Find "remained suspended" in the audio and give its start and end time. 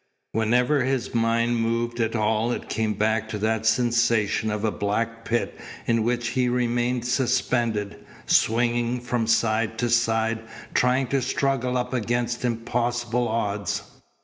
6.49-8.03